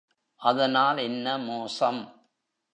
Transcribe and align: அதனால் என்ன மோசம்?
அதனால் 0.41 0.97
என்ன 0.97 1.37
மோசம்? 1.37 2.01